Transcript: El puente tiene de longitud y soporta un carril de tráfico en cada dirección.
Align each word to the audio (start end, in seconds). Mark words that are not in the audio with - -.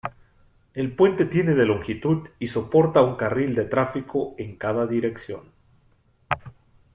El 0.73 0.95
puente 0.95 1.25
tiene 1.27 1.53
de 1.53 1.63
longitud 1.67 2.27
y 2.39 2.47
soporta 2.47 3.03
un 3.03 3.17
carril 3.17 3.53
de 3.53 3.65
tráfico 3.65 4.33
en 4.39 4.55
cada 4.55 4.87
dirección. 4.87 5.51